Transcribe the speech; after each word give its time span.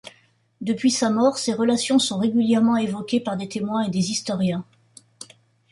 Depuis 0.61 0.89
sa 0.89 1.11
mort, 1.11 1.37
ces 1.37 1.53
relations 1.53 1.99
sont 1.99 2.17
régulièrement 2.17 2.75
évoquées 2.75 3.19
par 3.19 3.37
des 3.37 3.47
témoins 3.47 3.83
et 3.83 3.91
des 3.91 4.09
historiens. 4.09 4.65